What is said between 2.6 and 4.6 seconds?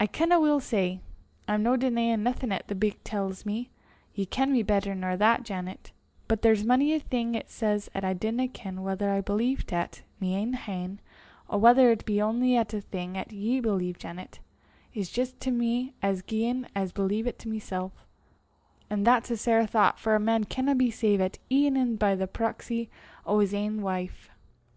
the buik tells me; ye ken